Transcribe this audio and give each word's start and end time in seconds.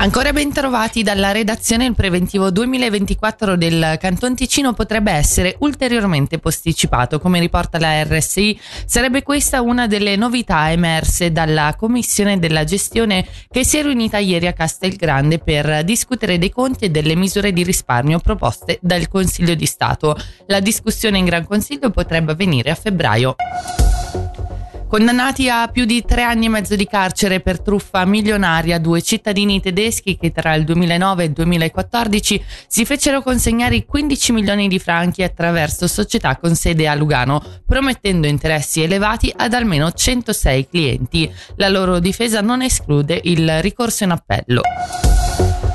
Ancora 0.00 0.32
ben 0.32 0.52
trovati 0.52 1.02
dalla 1.02 1.32
redazione 1.32 1.84
il 1.84 1.94
preventivo 1.96 2.52
2024 2.52 3.56
del 3.56 3.96
Canton 3.98 4.36
Ticino 4.36 4.72
potrebbe 4.72 5.10
essere 5.10 5.56
ulteriormente 5.58 6.38
posticipato, 6.38 7.18
come 7.18 7.40
riporta 7.40 7.80
la 7.80 8.04
RSI. 8.04 8.60
Sarebbe 8.86 9.24
questa 9.24 9.60
una 9.60 9.88
delle 9.88 10.14
novità 10.14 10.70
emerse 10.70 11.32
dalla 11.32 11.74
commissione 11.76 12.38
della 12.38 12.62
gestione 12.62 13.26
che 13.50 13.64
si 13.64 13.78
è 13.78 13.82
riunita 13.82 14.18
ieri 14.18 14.46
a 14.46 14.52
Castelgrande 14.52 15.40
per 15.40 15.82
discutere 15.82 16.38
dei 16.38 16.50
conti 16.50 16.84
e 16.84 16.90
delle 16.90 17.16
misure 17.16 17.52
di 17.52 17.64
risparmio 17.64 18.20
proposte 18.20 18.78
dal 18.80 19.08
Consiglio 19.08 19.56
di 19.56 19.66
Stato. 19.66 20.16
La 20.46 20.60
discussione 20.60 21.18
in 21.18 21.24
Gran 21.24 21.44
Consiglio 21.44 21.90
potrebbe 21.90 22.32
avvenire 22.32 22.70
a 22.70 22.76
febbraio. 22.76 23.34
Condannati 24.88 25.50
a 25.50 25.68
più 25.68 25.84
di 25.84 26.02
tre 26.02 26.22
anni 26.22 26.46
e 26.46 26.48
mezzo 26.48 26.74
di 26.74 26.86
carcere 26.86 27.40
per 27.40 27.60
truffa 27.60 28.06
milionaria, 28.06 28.78
due 28.78 29.02
cittadini 29.02 29.60
tedeschi 29.60 30.16
che 30.16 30.32
tra 30.32 30.54
il 30.54 30.64
2009 30.64 31.22
e 31.22 31.26
il 31.26 31.32
2014 31.32 32.44
si 32.66 32.86
fecero 32.86 33.20
consegnare 33.20 33.84
15 33.84 34.32
milioni 34.32 34.66
di 34.66 34.78
franchi 34.78 35.22
attraverso 35.22 35.86
società 35.86 36.38
con 36.38 36.54
sede 36.54 36.88
a 36.88 36.94
Lugano, 36.94 37.42
promettendo 37.66 38.26
interessi 38.26 38.80
elevati 38.80 39.30
ad 39.36 39.52
almeno 39.52 39.92
106 39.92 40.68
clienti. 40.68 41.30
La 41.56 41.68
loro 41.68 41.98
difesa 41.98 42.40
non 42.40 42.62
esclude 42.62 43.20
il 43.24 43.60
ricorso 43.60 44.04
in 44.04 44.12
appello. 44.12 44.62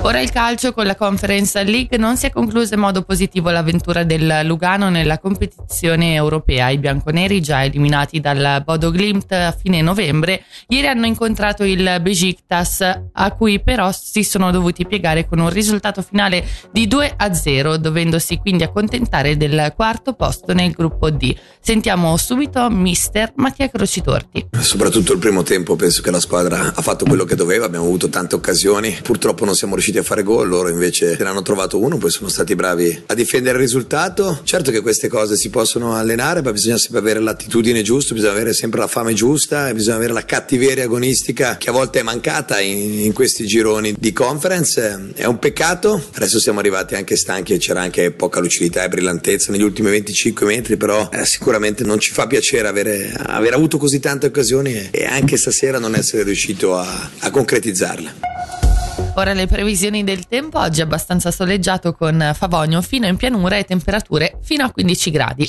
Ora 0.05 0.19
il 0.19 0.31
calcio 0.31 0.73
con 0.73 0.85
la 0.85 0.97
Conference 0.97 1.63
League 1.63 1.97
non 1.97 2.17
si 2.17 2.25
è 2.25 2.29
conclusa 2.29 2.73
in 2.73 2.81
modo 2.81 3.03
positivo 3.03 3.49
l'avventura 3.49 4.03
del 4.03 4.41
Lugano 4.43 4.89
nella 4.89 5.17
competizione 5.17 6.13
europea. 6.13 6.69
I 6.69 6.77
bianconeri, 6.77 7.41
già 7.41 7.63
eliminati 7.63 8.19
dal 8.19 8.63
Bodo 8.65 8.91
Glimt 8.91 9.31
a 9.31 9.53
fine 9.53 9.81
novembre, 9.81 10.43
ieri 10.67 10.87
hanno 10.87 11.05
incontrato 11.05 11.63
il 11.63 11.99
Besiktas, 12.01 12.81
a 13.13 13.31
cui 13.31 13.63
però 13.63 13.93
si 13.93 14.25
sono 14.25 14.51
dovuti 14.51 14.85
piegare 14.85 15.25
con 15.25 15.39
un 15.39 15.49
risultato 15.49 16.01
finale 16.01 16.45
di 16.73 16.85
2 16.85 17.13
a 17.15 17.33
0, 17.33 17.77
dovendosi 17.77 18.39
quindi 18.39 18.63
accontentare 18.63 19.37
del 19.37 19.71
quarto 19.73 20.15
posto 20.15 20.53
nel 20.53 20.71
gruppo 20.71 21.11
D. 21.11 21.33
Sentiamo 21.61 22.17
subito 22.17 22.69
mister 22.69 23.31
Mattia 23.37 23.69
Crocitorti. 23.69 24.49
Soprattutto 24.59 25.13
il 25.13 25.19
primo 25.19 25.43
tempo 25.43 25.77
penso 25.77 26.01
che 26.01 26.11
la 26.11 26.19
squadra 26.19 26.73
ha 26.75 26.81
fatto 26.81 27.05
quello 27.05 27.23
che 27.23 27.35
doveva, 27.35 27.67
abbiamo 27.67 27.85
avuto 27.85 28.09
tante 28.09 28.35
occasioni, 28.35 28.99
purtroppo 29.01 29.45
non 29.45 29.55
siamo 29.55 29.75
riusciti 29.75 29.91
riusciti 29.93 29.97
a 29.97 30.03
fare 30.03 30.23
gol, 30.23 30.47
loro 30.47 30.69
invece 30.69 31.15
ne 31.19 31.25
hanno 31.25 31.41
trovato 31.41 31.79
uno, 31.79 31.97
poi 31.97 32.09
sono 32.09 32.29
stati 32.29 32.55
bravi 32.55 33.03
a 33.05 33.13
difendere 33.13 33.57
il 33.57 33.63
risultato. 33.63 34.39
Certo 34.43 34.71
che 34.71 34.81
queste 34.81 35.07
cose 35.07 35.35
si 35.35 35.49
possono 35.49 35.95
allenare, 35.95 36.41
ma 36.41 36.51
bisogna 36.51 36.77
sempre 36.77 36.99
avere 36.99 37.19
l'attitudine 37.19 37.81
giusta, 37.81 38.13
bisogna 38.13 38.31
avere 38.31 38.53
sempre 38.53 38.79
la 38.79 38.87
fame 38.87 39.13
giusta 39.13 39.69
e 39.69 39.73
bisogna 39.73 39.97
avere 39.97 40.13
la 40.13 40.25
cattiveria 40.25 40.85
agonistica 40.85 41.57
che 41.57 41.69
a 41.69 41.73
volte 41.73 41.99
è 41.99 42.03
mancata 42.03 42.59
in, 42.59 42.99
in 42.99 43.13
questi 43.13 43.45
gironi 43.45 43.95
di 43.97 44.11
conference. 44.11 45.11
È 45.13 45.25
un 45.25 45.39
peccato, 45.39 46.01
adesso 46.13 46.39
siamo 46.39 46.59
arrivati 46.59 46.95
anche 46.95 47.15
stanchi 47.15 47.53
e 47.53 47.57
c'era 47.57 47.81
anche 47.81 48.11
poca 48.11 48.39
lucidità 48.39 48.83
e 48.83 48.89
brillantezza 48.89 49.51
negli 49.51 49.63
ultimi 49.63 49.89
25 49.89 50.45
metri, 50.45 50.77
però 50.77 51.09
eh, 51.11 51.25
sicuramente 51.25 51.83
non 51.83 51.99
ci 51.99 52.11
fa 52.11 52.27
piacere 52.27 52.67
avere, 52.67 53.13
aver 53.15 53.53
avuto 53.53 53.77
così 53.77 53.99
tante 53.99 54.27
occasioni 54.27 54.89
e, 54.91 55.05
anche 55.05 55.37
stasera 55.37 55.77
non 55.77 55.95
essere 55.95 56.23
riuscito 56.23 56.75
a, 56.75 57.09
a 57.19 57.29
concretizzarle. 57.29 58.32
Ora 59.15 59.33
le 59.33 59.45
previsioni 59.45 60.03
del 60.03 60.27
tempo, 60.27 60.57
oggi 60.59 60.79
è 60.79 60.83
abbastanza 60.83 61.29
soleggiato 61.29 61.93
con 61.93 62.31
Favogno 62.33 62.81
fino 62.81 63.05
in 63.05 63.15
pianura 63.15 63.57
e 63.57 63.63
temperature 63.63 64.39
fino 64.41 64.65
a 64.65 64.71
15 64.71 65.11
gradi. 65.11 65.47